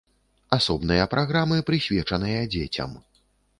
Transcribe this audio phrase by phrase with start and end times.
[0.57, 2.99] Асобныя праграмы прысвечаныя дзецям.